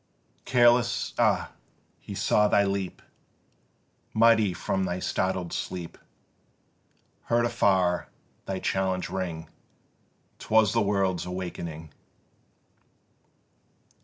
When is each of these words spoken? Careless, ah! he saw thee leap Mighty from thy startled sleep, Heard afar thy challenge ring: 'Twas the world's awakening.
Careless, 0.45 1.13
ah! 1.19 1.51
he 1.99 2.15
saw 2.15 2.47
thee 2.47 2.63
leap 2.65 3.03
Mighty 4.15 4.51
from 4.51 4.83
thy 4.85 4.97
startled 4.97 5.53
sleep, 5.53 5.95
Heard 7.25 7.45
afar 7.45 8.07
thy 8.47 8.57
challenge 8.57 9.09
ring: 9.11 9.47
'Twas 10.39 10.73
the 10.73 10.81
world's 10.81 11.27
awakening. 11.27 11.91